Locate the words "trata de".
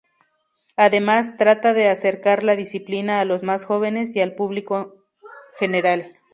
1.37-1.87